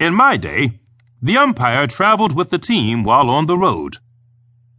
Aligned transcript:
In 0.00 0.12
my 0.12 0.36
day, 0.36 0.80
the 1.22 1.36
umpire 1.36 1.86
traveled 1.86 2.34
with 2.34 2.50
the 2.50 2.58
team 2.58 3.04
while 3.04 3.30
on 3.30 3.46
the 3.46 3.56
road. 3.56 3.98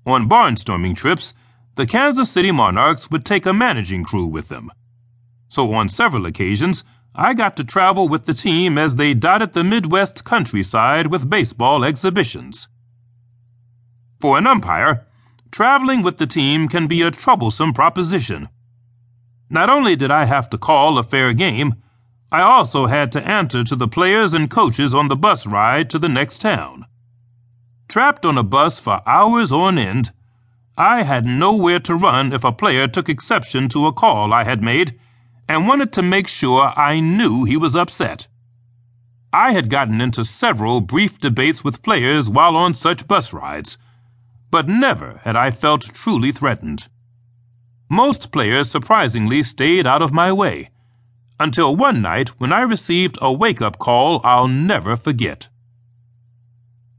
On 0.05 0.27
barnstorming 0.27 0.95
trips, 0.95 1.33
the 1.75 1.87
Kansas 1.87 2.29
City 2.29 2.51
Monarchs 2.51 3.09
would 3.09 3.25
take 3.25 3.45
a 3.45 3.53
managing 3.53 4.03
crew 4.03 4.25
with 4.25 4.49
them. 4.49 4.71
So 5.47 5.73
on 5.73 5.87
several 5.87 6.25
occasions, 6.25 6.83
I 7.15 7.33
got 7.33 7.55
to 7.55 7.63
travel 7.63 8.09
with 8.09 8.25
the 8.25 8.33
team 8.33 8.77
as 8.77 8.95
they 8.95 9.13
dotted 9.13 9.53
the 9.53 9.63
Midwest 9.63 10.25
countryside 10.25 11.07
with 11.07 11.29
baseball 11.29 11.85
exhibitions. 11.85 12.67
For 14.19 14.37
an 14.37 14.45
umpire, 14.45 15.07
traveling 15.49 16.01
with 16.01 16.17
the 16.17 16.27
team 16.27 16.67
can 16.67 16.87
be 16.87 17.01
a 17.01 17.11
troublesome 17.11 17.71
proposition. 17.73 18.49
Not 19.49 19.69
only 19.69 19.95
did 19.95 20.11
I 20.11 20.25
have 20.25 20.49
to 20.49 20.57
call 20.57 20.97
a 20.97 21.03
fair 21.03 21.31
game, 21.31 21.75
I 22.31 22.41
also 22.41 22.87
had 22.87 23.11
to 23.11 23.27
answer 23.27 23.63
to 23.63 23.75
the 23.75 23.87
players 23.87 24.33
and 24.33 24.49
coaches 24.49 24.95
on 24.95 25.09
the 25.09 25.15
bus 25.15 25.45
ride 25.45 25.91
to 25.91 25.99
the 25.99 26.09
next 26.09 26.39
town. 26.39 26.85
Trapped 27.87 28.25
on 28.25 28.37
a 28.37 28.43
bus 28.43 28.79
for 28.79 29.07
hours 29.07 29.53
on 29.53 29.77
end, 29.77 30.11
I 30.75 31.03
had 31.03 31.27
nowhere 31.27 31.79
to 31.81 31.93
run 31.95 32.33
if 32.33 32.43
a 32.43 32.51
player 32.51 32.87
took 32.87 33.09
exception 33.09 33.69
to 33.69 33.85
a 33.85 33.93
call 33.93 34.33
I 34.33 34.43
had 34.43 34.63
made 34.63 34.99
and 35.47 35.67
wanted 35.67 35.93
to 35.93 36.01
make 36.01 36.27
sure 36.27 36.73
I 36.75 36.99
knew 36.99 37.43
he 37.43 37.57
was 37.57 37.75
upset. 37.75 38.27
I 39.31 39.51
had 39.53 39.69
gotten 39.69 40.01
into 40.01 40.25
several 40.25 40.81
brief 40.81 41.19
debates 41.19 41.63
with 41.63 41.83
players 41.83 42.27
while 42.27 42.57
on 42.57 42.73
such 42.73 43.07
bus 43.07 43.33
rides, 43.33 43.77
but 44.49 44.67
never 44.67 45.21
had 45.23 45.35
I 45.35 45.51
felt 45.51 45.93
truly 45.93 46.31
threatened. 46.31 46.87
Most 47.87 48.31
players 48.31 48.71
surprisingly 48.71 49.43
stayed 49.43 49.85
out 49.85 50.01
of 50.01 50.11
my 50.11 50.33
way 50.33 50.71
until 51.39 51.75
one 51.75 52.01
night 52.01 52.29
when 52.39 52.53
I 52.53 52.61
received 52.61 53.17
a 53.21 53.31
wake 53.31 53.61
up 53.61 53.77
call 53.77 54.21
I'll 54.23 54.47
never 54.47 54.95
forget. 54.95 55.47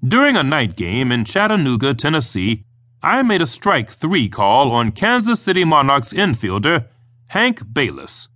During 0.07 0.37
a 0.37 0.43
night 0.43 0.77
game 0.77 1.11
in 1.11 1.25
Chattanooga, 1.25 1.95
Tennessee, 1.95 2.65
I 3.03 3.23
made 3.23 3.43
a 3.43 3.47
strike 3.47 3.91
three 3.91 4.29
call 4.29 4.71
on 4.73 4.93
Kansas 4.93 5.41
City 5.41 5.65
Monarchs 5.65 6.13
infielder 6.13 6.87
Hank 7.29 7.63
Bayless. 7.73 8.29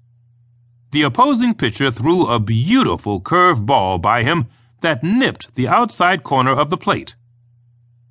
The 0.92 1.02
opposing 1.02 1.54
pitcher 1.54 1.90
threw 1.90 2.26
a 2.26 2.40
beautiful 2.40 3.20
curve 3.20 3.64
ball 3.64 3.98
by 3.98 4.24
him 4.24 4.46
that 4.80 5.02
nipped 5.02 5.54
the 5.54 5.68
outside 5.68 6.24
corner 6.24 6.52
of 6.52 6.70
the 6.70 6.76
plate. 6.76 7.14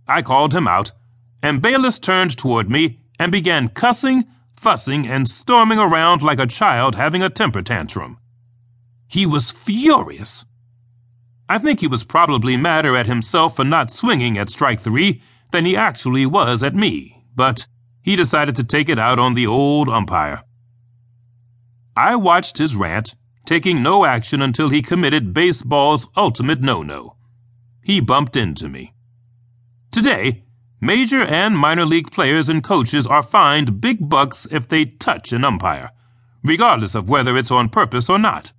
I 0.08 0.22
called 0.22 0.54
him 0.54 0.68
out, 0.68 0.92
and 1.44 1.62
Bayless 1.62 2.00
turned 2.00 2.38
toward 2.38 2.70
me 2.70 3.00
and 3.20 3.32
began 3.32 3.70
cussing 3.70 4.26
fussing 4.60 5.08
and 5.08 5.26
storming 5.26 5.80
around 5.80 6.22
like 6.22 6.40
a 6.40 6.46
child 6.46 6.94
having 6.96 7.24
a 7.24 7.30
temper 7.30 7.62
tantrum. 7.62 8.18
He 9.08 9.26
was 9.26 9.52
furious. 9.52 10.46
I 11.48 11.58
think 11.60 11.80
he 11.80 11.88
was 11.88 12.04
probably 12.04 12.58
madder 12.58 12.98
at 12.98 13.08
himself 13.08 13.56
for 13.56 13.64
not 13.64 13.90
swinging 13.90 14.38
at 14.38 14.50
strike 14.50 14.82
three 14.82 15.22
than 15.52 15.66
he 15.66 15.78
actually 15.78 16.26
was 16.26 16.62
at 16.62 16.76
me, 16.76 17.24
but 17.34 17.66
he 18.02 18.18
decided 18.18 18.58
to 18.58 18.66
take 18.66 18.90
it 18.90 19.00
out 19.00 19.18
on 19.18 19.34
the 19.34 19.48
old 19.48 19.88
umpire. 19.88 20.44
I 21.96 22.18
watched 22.18 22.58
his 22.58 22.76
rant, 22.76 23.16
taking 23.46 23.82
no 23.82 24.06
action 24.06 24.42
until 24.42 24.70
he 24.70 24.82
committed 24.82 25.34
baseball's 25.34 26.06
ultimate 26.18 26.62
no 26.62 26.84
no. 26.84 27.16
He 27.82 28.02
bumped 28.02 28.36
into 28.36 28.68
me. 28.68 28.94
Today, 29.92 30.44
Major 30.82 31.22
and 31.22 31.58
minor 31.58 31.86
league 31.86 32.10
players 32.10 32.48
and 32.48 32.64
coaches 32.64 33.06
are 33.06 33.22
fined 33.22 33.82
big 33.82 34.08
bucks 34.08 34.48
if 34.50 34.70
they 34.70 34.86
touch 34.86 35.34
an 35.34 35.44
umpire, 35.44 35.92
regardless 36.42 36.96
of 36.96 37.10
whether 37.10 37.36
it's 37.36 37.52
on 37.52 37.68
purpose 37.68 38.10
or 38.10 38.18
not. 38.18 38.54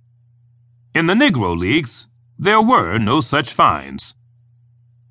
In 0.93 1.07
the 1.07 1.15
Negro 1.15 1.57
Leagues, 1.57 2.07
there 2.37 2.61
were 2.61 2.99
no 2.99 3.21
such 3.21 3.53
fines. 3.53 4.13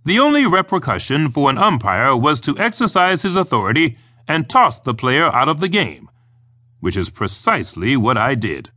The 0.05 0.21
only 0.21 0.47
repercussion 0.47 1.31
for 1.31 1.51
an 1.51 1.59
umpire 1.59 2.17
was 2.17 2.41
to 2.43 2.57
exercise 2.59 3.23
his 3.23 3.35
authority 3.35 3.99
and 4.29 4.49
toss 4.49 4.79
the 4.79 4.95
player 4.95 5.35
out 5.35 5.49
of 5.49 5.59
the 5.59 5.69
game, 5.69 6.09
which 6.79 6.97
is 6.97 7.11
precisely 7.11 7.97
what 7.97 8.17
I 8.17 8.37
did. 8.37 8.71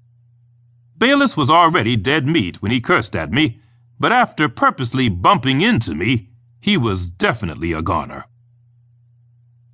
Bayless 0.97 1.37
was 1.37 1.51
already 1.51 1.95
dead 1.95 2.25
meat 2.25 2.63
when 2.63 2.71
he 2.71 2.81
cursed 2.81 3.15
at 3.15 3.31
me, 3.31 3.59
but 3.99 4.11
after 4.11 4.49
purposely 4.49 5.07
bumping 5.07 5.61
into 5.61 5.93
me, 5.93 6.29
he 6.59 6.77
was 6.77 7.07
definitely 7.07 7.73
a 7.73 7.81
goner. 7.81 8.25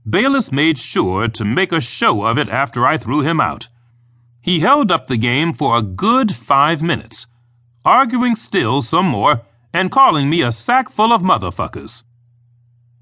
Bayless 0.09 0.51
made 0.51 0.79
sure 0.79 1.27
to 1.27 1.45
make 1.45 1.71
a 1.71 1.81
show 1.81 2.25
of 2.25 2.37
it 2.37 2.47
after 2.47 2.87
I 2.87 2.97
threw 2.97 3.21
him 3.21 3.39
out. 3.39 3.67
He 4.41 4.61
held 4.61 4.91
up 4.91 5.07
the 5.07 5.17
game 5.17 5.53
for 5.53 5.77
a 5.77 5.83
good 5.83 6.33
five 6.33 6.81
minutes, 6.81 7.27
arguing 7.85 8.35
still 8.35 8.81
some 8.81 9.05
more 9.05 9.41
and 9.73 9.91
calling 9.91 10.29
me 10.29 10.41
a 10.41 10.51
sack 10.51 10.89
full 10.89 11.13
of 11.13 11.21
motherfuckers. 11.21 12.03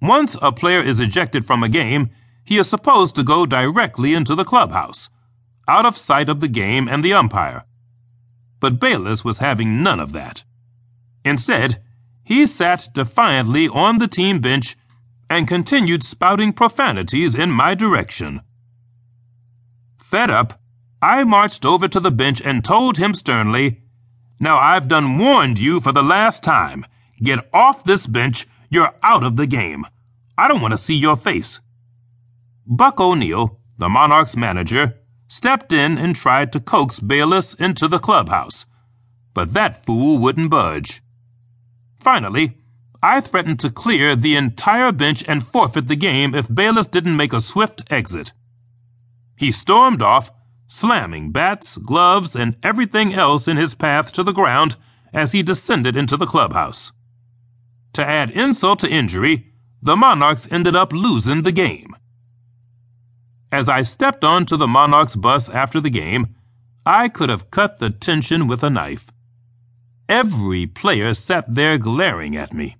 Once 0.01 0.35
a 0.41 0.51
player 0.51 0.81
is 0.81 0.99
ejected 0.99 1.45
from 1.45 1.63
a 1.63 1.69
game, 1.69 2.09
he 2.43 2.57
is 2.57 2.67
supposed 2.67 3.15
to 3.15 3.23
go 3.23 3.45
directly 3.45 4.13
into 4.13 4.35
the 4.35 4.43
clubhouse, 4.43 5.09
out 5.67 5.85
of 5.85 5.95
sight 5.97 6.27
of 6.27 6.39
the 6.39 6.47
game 6.47 6.87
and 6.87 7.03
the 7.03 7.13
umpire. 7.13 7.63
But 8.59 8.79
Bayless 8.79 9.23
was 9.23 9.39
having 9.39 9.81
none 9.81 9.99
of 9.99 10.13
that. 10.13 10.43
Instead, 11.23 11.81
he 12.23 12.45
sat 12.45 12.89
defiantly 12.93 13.69
on 13.69 13.99
the 13.99 14.07
team 14.07 14.39
bench 14.39 14.75
and 15.29 15.47
continued 15.47 16.03
spouting 16.03 16.53
profanities 16.53 17.35
in 17.35 17.51
my 17.51 17.75
direction. 17.75 18.41
Fed 19.97 20.29
up, 20.29 20.59
I 21.01 21.23
marched 21.23 21.65
over 21.65 21.87
to 21.87 21.99
the 21.99 22.11
bench 22.11 22.41
and 22.41 22.63
told 22.63 22.97
him 22.97 23.13
sternly, 23.13 23.81
Now 24.39 24.57
I've 24.57 24.87
done 24.87 25.17
warned 25.17 25.59
you 25.59 25.79
for 25.79 25.91
the 25.91 26.03
last 26.03 26.43
time. 26.43 26.85
Get 27.21 27.47
off 27.53 27.83
this 27.83 28.07
bench. 28.07 28.47
You're 28.69 28.93
out 29.03 29.23
of 29.23 29.35
the 29.35 29.47
game. 29.47 29.85
I 30.37 30.47
don't 30.47 30.61
want 30.61 30.71
to 30.71 30.77
see 30.77 30.95
your 30.95 31.15
face. 31.15 31.59
Buck 32.65 32.99
O'Neil, 32.99 33.59
the 33.77 33.89
Monarchs 33.89 34.35
manager, 34.35 34.95
stepped 35.27 35.73
in 35.73 35.97
and 35.97 36.15
tried 36.15 36.51
to 36.53 36.59
coax 36.59 36.99
Bayless 36.99 37.53
into 37.53 37.87
the 37.87 37.99
clubhouse, 37.99 38.65
but 39.33 39.53
that 39.53 39.85
fool 39.85 40.19
wouldn't 40.19 40.49
budge. 40.49 41.01
Finally, 41.99 42.57
I 43.09 43.21
threatened 43.21 43.61
to 43.61 43.69
clear 43.69 44.17
the 44.17 44.35
entire 44.35 44.91
bench 44.91 45.23
and 45.29 45.47
forfeit 45.47 45.87
the 45.87 45.95
game 45.95 46.35
if 46.35 46.53
Bayless 46.53 46.87
didn't 46.87 47.15
make 47.15 47.31
a 47.31 47.39
swift 47.39 47.81
exit. 47.89 48.33
He 49.37 49.49
stormed 49.49 50.01
off, 50.01 50.29
slamming 50.67 51.31
bats, 51.31 51.77
gloves, 51.77 52.35
and 52.35 52.57
everything 52.63 53.13
else 53.13 53.47
in 53.47 53.55
his 53.55 53.75
path 53.75 54.11
to 54.11 54.23
the 54.23 54.33
ground 54.33 54.75
as 55.13 55.31
he 55.31 55.41
descended 55.41 55.95
into 55.95 56.17
the 56.17 56.25
clubhouse. 56.25 56.91
To 57.93 58.05
add 58.05 58.29
insult 58.31 58.79
to 58.79 58.89
injury, 58.89 59.53
the 59.81 59.95
Monarchs 59.95 60.45
ended 60.51 60.75
up 60.75 60.91
losing 60.91 61.43
the 61.43 61.53
game. 61.53 61.95
As 63.53 63.69
I 63.69 63.83
stepped 63.83 64.25
onto 64.25 64.57
the 64.57 64.67
Monarchs 64.67 65.15
bus 65.15 65.47
after 65.47 65.79
the 65.79 65.89
game, 65.89 66.35
I 66.85 67.07
could 67.07 67.29
have 67.29 67.51
cut 67.51 67.79
the 67.79 67.89
tension 67.89 68.47
with 68.47 68.65
a 68.65 68.69
knife. 68.69 69.05
Every 70.09 70.67
player 70.67 71.13
sat 71.13 71.45
there 71.55 71.77
glaring 71.77 72.35
at 72.35 72.53
me. 72.53 72.75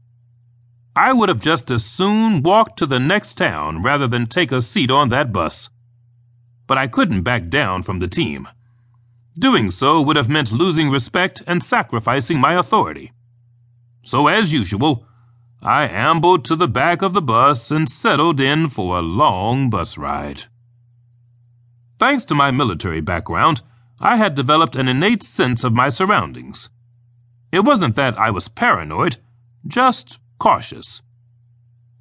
I 0.97 1.13
would 1.13 1.30
have 1.30 1.41
just 1.41 1.69
as 1.69 1.85
soon 1.85 2.41
walked 2.41 2.78
to 2.80 2.88
the 2.88 2.97
next 2.97 3.35
town 3.35 3.84
rather 3.84 4.08
than 4.08 4.25
take 4.25 4.52
a 4.52 4.63
seat 4.63 4.90
on 4.90 5.09
that 5.09 5.31
bus. 5.31 5.69
But 6.66 6.80
I 6.80 6.88
couldn't 6.88 7.22
back 7.22 7.50
down 7.50 7.84
from 7.84 8.00
the 8.00 8.08
team. 8.08 8.47
Doing 9.38 9.69
so 9.69 10.02
would 10.02 10.16
have 10.16 10.28
meant 10.28 10.52
losing 10.52 10.90
respect 10.90 11.44
and 11.46 11.62
sacrificing 11.62 12.40
my 12.40 12.57
authority. 12.57 13.12
So, 14.02 14.25
as 14.25 14.52
usual, 14.52 15.06
I 15.62 15.88
ambled 15.88 16.44
to 16.46 16.56
the 16.56 16.68
back 16.68 17.03
of 17.03 17.13
the 17.13 17.22
bus 17.22 17.69
and 17.69 17.88
settled 17.88 18.41
in 18.41 18.68
for 18.68 18.97
a 18.97 19.03
long 19.03 19.69
bus 19.69 20.00
ride. 20.00 20.46
Thanks 22.00 22.25
to 22.25 22.34
my 22.34 22.50
military 22.50 23.02
background, 23.02 23.62
I 24.02 24.18
had 24.18 24.34
developed 24.34 24.75
an 24.75 24.88
innate 24.88 25.22
sense 25.22 25.63
of 25.63 25.74
my 25.74 25.90
surroundings. 25.90 26.72
It 27.52 27.59
wasn't 27.59 27.96
that 27.97 28.18
I 28.18 28.31
was 28.31 28.47
paranoid, 28.47 29.18
just 29.68 30.19
cautious. 30.38 31.01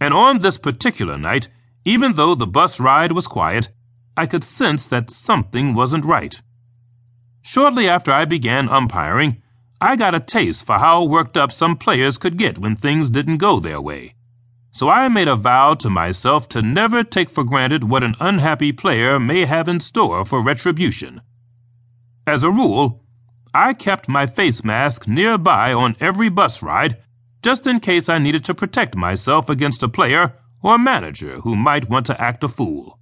And 0.00 0.12
on 0.12 0.38
this 0.38 0.58
particular 0.58 1.16
night, 1.16 1.48
even 1.84 2.14
though 2.14 2.34
the 2.34 2.46
bus 2.46 2.80
ride 2.80 3.12
was 3.12 3.26
quiet, 3.26 3.70
I 4.16 4.26
could 4.26 4.44
sense 4.44 4.86
that 4.86 5.10
something 5.10 5.74
wasn't 5.74 6.04
right. 6.04 6.40
Shortly 7.42 7.88
after 7.88 8.12
I 8.12 8.24
began 8.24 8.68
umpiring, 8.68 9.42
I 9.80 9.96
got 9.96 10.14
a 10.14 10.20
taste 10.20 10.64
for 10.64 10.78
how 10.78 11.04
worked 11.04 11.36
up 11.36 11.52
some 11.52 11.76
players 11.76 12.18
could 12.18 12.38
get 12.38 12.58
when 12.58 12.76
things 12.76 13.10
didn't 13.10 13.36
go 13.36 13.60
their 13.60 13.80
way. 13.80 14.14
So 14.72 14.88
I 14.88 15.08
made 15.08 15.28
a 15.28 15.36
vow 15.36 15.74
to 15.74 15.88
myself 15.88 16.48
to 16.50 16.60
never 16.60 17.04
take 17.04 17.30
for 17.30 17.44
granted 17.44 17.84
what 17.84 18.02
an 18.02 18.14
unhappy 18.20 18.72
player 18.72 19.20
may 19.20 19.44
have 19.44 19.68
in 19.68 19.80
store 19.80 20.24
for 20.24 20.42
retribution. 20.42 21.20
As 22.26 22.42
a 22.42 22.50
rule, 22.50 23.04
I 23.54 23.74
kept 23.74 24.08
my 24.08 24.26
face 24.26 24.64
mask 24.64 25.06
nearby 25.08 25.72
on 25.72 25.96
every 26.00 26.28
bus 26.28 26.62
ride, 26.62 26.98
just 27.46 27.68
in 27.68 27.78
case 27.78 28.08
I 28.08 28.18
needed 28.18 28.44
to 28.46 28.54
protect 28.54 28.96
myself 28.96 29.48
against 29.48 29.84
a 29.84 29.88
player 29.88 30.32
or 30.64 30.76
manager 30.78 31.36
who 31.36 31.54
might 31.54 31.88
want 31.88 32.04
to 32.06 32.20
act 32.20 32.42
a 32.42 32.48
fool. 32.48 32.98